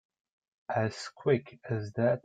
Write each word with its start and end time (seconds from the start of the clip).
As 0.75 1.09
quick 1.15 1.59
as 1.69 1.91
that? 1.95 2.17